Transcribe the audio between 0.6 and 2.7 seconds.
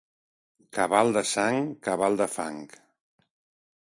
Cabal de sang, cabal de fang.